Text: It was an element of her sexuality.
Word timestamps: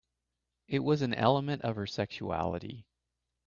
It 0.67 0.79
was 0.79 1.03
an 1.03 1.13
element 1.13 1.61
of 1.61 1.75
her 1.75 1.85
sexuality. 1.85 2.87